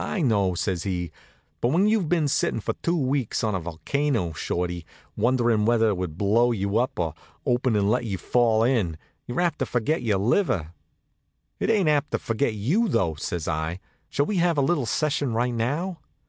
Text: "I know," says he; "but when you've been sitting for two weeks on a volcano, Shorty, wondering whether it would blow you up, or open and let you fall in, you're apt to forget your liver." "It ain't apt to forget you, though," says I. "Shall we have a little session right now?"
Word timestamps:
"I 0.00 0.22
know," 0.22 0.54
says 0.56 0.82
he; 0.82 1.12
"but 1.60 1.68
when 1.68 1.86
you've 1.86 2.08
been 2.08 2.26
sitting 2.26 2.58
for 2.58 2.74
two 2.82 2.96
weeks 2.96 3.44
on 3.44 3.54
a 3.54 3.60
volcano, 3.60 4.32
Shorty, 4.32 4.84
wondering 5.16 5.64
whether 5.64 5.86
it 5.90 5.96
would 5.96 6.18
blow 6.18 6.50
you 6.50 6.78
up, 6.78 6.98
or 6.98 7.14
open 7.46 7.76
and 7.76 7.88
let 7.88 8.04
you 8.04 8.18
fall 8.18 8.64
in, 8.64 8.98
you're 9.24 9.40
apt 9.40 9.60
to 9.60 9.66
forget 9.66 10.02
your 10.02 10.18
liver." 10.18 10.72
"It 11.60 11.70
ain't 11.70 11.88
apt 11.88 12.10
to 12.10 12.18
forget 12.18 12.54
you, 12.54 12.88
though," 12.88 13.14
says 13.14 13.46
I. 13.46 13.78
"Shall 14.08 14.26
we 14.26 14.38
have 14.38 14.58
a 14.58 14.62
little 14.62 14.84
session 14.84 15.32
right 15.32 15.54
now?" 15.54 16.00